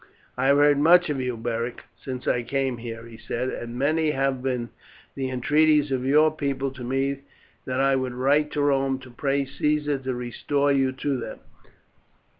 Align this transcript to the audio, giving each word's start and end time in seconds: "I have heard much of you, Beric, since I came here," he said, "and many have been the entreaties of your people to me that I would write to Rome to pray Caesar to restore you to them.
"I 0.35 0.47
have 0.47 0.57
heard 0.57 0.79
much 0.79 1.11
of 1.11 1.21
you, 1.21 1.37
Beric, 1.37 1.83
since 1.95 2.27
I 2.27 2.41
came 2.41 2.77
here," 2.77 3.05
he 3.05 3.17
said, 3.17 3.49
"and 3.49 3.77
many 3.77 4.09
have 4.09 4.41
been 4.41 4.69
the 5.13 5.29
entreaties 5.29 5.91
of 5.91 6.03
your 6.07 6.31
people 6.35 6.71
to 6.71 6.83
me 6.83 7.19
that 7.65 7.79
I 7.79 7.95
would 7.95 8.13
write 8.15 8.49
to 8.53 8.63
Rome 8.63 8.97
to 8.97 9.11
pray 9.11 9.45
Caesar 9.45 9.99
to 9.99 10.15
restore 10.15 10.71
you 10.71 10.91
to 10.91 11.17
them. 11.19 11.39